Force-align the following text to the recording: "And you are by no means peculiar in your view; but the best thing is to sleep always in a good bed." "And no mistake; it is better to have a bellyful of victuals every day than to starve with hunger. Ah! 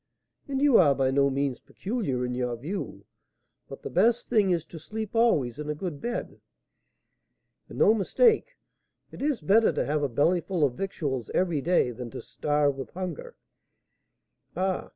"And 0.47 0.63
you 0.63 0.77
are 0.79 0.95
by 0.95 1.11
no 1.11 1.29
means 1.29 1.59
peculiar 1.59 2.25
in 2.25 2.33
your 2.33 2.55
view; 2.55 3.05
but 3.69 3.83
the 3.83 3.89
best 3.91 4.29
thing 4.29 4.49
is 4.49 4.65
to 4.65 4.79
sleep 4.79 5.11
always 5.15 5.59
in 5.59 5.69
a 5.69 5.75
good 5.75 6.01
bed." 6.01 6.41
"And 7.69 7.77
no 7.77 7.93
mistake; 7.93 8.57
it 9.11 9.21
is 9.21 9.41
better 9.41 9.71
to 9.71 9.85
have 9.85 10.01
a 10.01 10.09
bellyful 10.09 10.63
of 10.63 10.73
victuals 10.73 11.29
every 11.35 11.61
day 11.61 11.91
than 11.91 12.09
to 12.09 12.21
starve 12.23 12.77
with 12.79 12.89
hunger. 12.93 13.35
Ah! 14.57 14.89